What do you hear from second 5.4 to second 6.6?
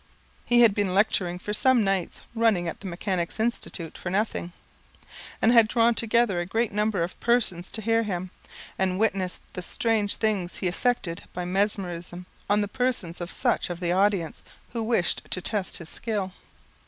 and had drawn together a